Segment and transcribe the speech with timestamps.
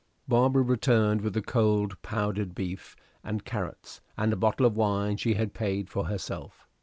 [0.27, 5.35] Barbara returned with the cold powdered beef and carrots, and a bottle of wine she
[5.35, 6.67] had paid for herself.